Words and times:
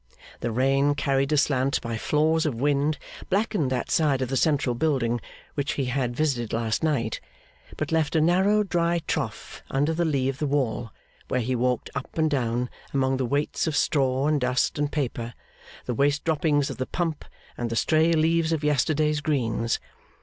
The 0.39 0.49
rain, 0.49 0.95
carried 0.95 1.31
aslant 1.31 1.79
by 1.79 1.95
flaws 1.95 2.47
of 2.47 2.55
wind, 2.55 2.97
blackened 3.29 3.69
that 3.69 3.91
side 3.91 4.23
of 4.23 4.29
the 4.29 4.35
central 4.35 4.73
building 4.73 5.21
which 5.53 5.73
he 5.73 5.85
had 5.85 6.15
visited 6.15 6.53
last 6.53 6.81
night, 6.83 7.21
but 7.77 7.91
left 7.91 8.15
a 8.15 8.19
narrow 8.19 8.63
dry 8.63 9.01
trough 9.05 9.61
under 9.69 9.93
the 9.93 10.03
lee 10.03 10.27
of 10.27 10.39
the 10.39 10.47
wall, 10.47 10.91
where 11.27 11.39
he 11.39 11.55
walked 11.55 11.91
up 11.93 12.17
and 12.17 12.31
down 12.31 12.67
among 12.95 13.17
the 13.17 13.27
waits 13.27 13.67
of 13.67 13.75
straw 13.75 14.25
and 14.27 14.41
dust 14.41 14.79
and 14.79 14.91
paper, 14.91 15.35
the 15.85 15.93
waste 15.93 16.23
droppings 16.23 16.71
of 16.71 16.77
the 16.77 16.87
pump, 16.87 17.23
and 17.55 17.69
the 17.69 17.75
stray 17.75 18.11
leaves 18.11 18.51
of 18.51 18.63
yesterday's 18.63 19.21
greens. 19.21 19.79